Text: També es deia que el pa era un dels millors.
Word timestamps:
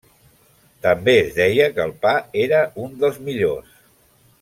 També 0.85 1.15
es 1.25 1.29
deia 1.41 1.69
que 1.77 1.85
el 1.85 1.95
pa 2.07 2.17
era 2.47 2.65
un 2.87 2.99
dels 3.05 3.25
millors. 3.29 3.81